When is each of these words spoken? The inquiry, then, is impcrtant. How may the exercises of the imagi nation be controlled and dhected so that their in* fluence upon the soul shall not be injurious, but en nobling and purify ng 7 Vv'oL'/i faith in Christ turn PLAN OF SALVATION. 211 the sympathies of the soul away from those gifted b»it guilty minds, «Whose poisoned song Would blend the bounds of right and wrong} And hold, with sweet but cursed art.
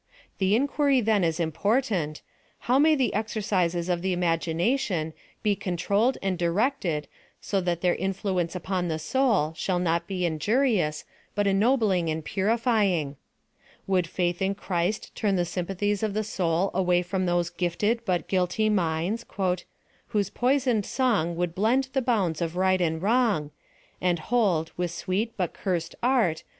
The 0.39 0.55
inquiry, 0.55 0.99
then, 0.99 1.23
is 1.23 1.37
impcrtant. 1.39 2.21
How 2.61 2.79
may 2.79 2.95
the 2.95 3.13
exercises 3.13 3.87
of 3.87 4.01
the 4.01 4.15
imagi 4.15 4.55
nation 4.55 5.13
be 5.43 5.55
controlled 5.55 6.17
and 6.23 6.39
dhected 6.39 7.05
so 7.39 7.61
that 7.61 7.81
their 7.81 7.93
in* 7.93 8.11
fluence 8.15 8.55
upon 8.55 8.87
the 8.87 8.97
soul 8.97 9.53
shall 9.55 9.77
not 9.77 10.07
be 10.07 10.25
injurious, 10.25 11.05
but 11.35 11.45
en 11.45 11.59
nobling 11.59 12.09
and 12.09 12.25
purify 12.25 12.85
ng 12.87 13.15
7 13.85 13.87
Vv'oL'/i 13.93 14.07
faith 14.07 14.41
in 14.41 14.55
Christ 14.55 15.13
turn 15.13 15.35
PLAN 15.35 15.39
OF 15.41 15.47
SALVATION. 15.49 15.65
211 15.77 15.85
the 15.85 15.93
sympathies 15.93 16.03
of 16.03 16.13
the 16.15 16.23
soul 16.31 16.71
away 16.73 17.03
from 17.03 17.27
those 17.27 17.51
gifted 17.51 18.03
b»it 18.03 18.27
guilty 18.27 18.71
minds, 18.71 19.23
«Whose 20.07 20.31
poisoned 20.31 20.83
song 20.87 21.35
Would 21.35 21.53
blend 21.53 21.89
the 21.93 22.01
bounds 22.01 22.41
of 22.41 22.55
right 22.57 22.81
and 22.81 22.99
wrong} 23.03 23.51
And 24.01 24.17
hold, 24.17 24.71
with 24.75 24.89
sweet 24.89 25.37
but 25.37 25.53
cursed 25.53 25.93
art. 26.01 26.43